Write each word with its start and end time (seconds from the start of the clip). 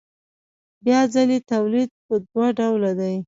بیا 0.85 0.99
ځلي 1.13 1.39
تولید 1.51 1.89
په 2.05 2.15
دوه 2.27 2.47
ډوله 2.57 2.91
دی 2.99 3.15